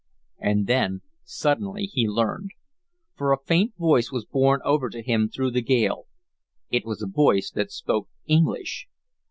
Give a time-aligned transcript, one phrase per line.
[0.39, 2.53] And then suddenly he learned;
[3.15, 6.07] for a faint voice was borne over to him through the gale.
[6.71, 8.87] It was a voice that spoke English!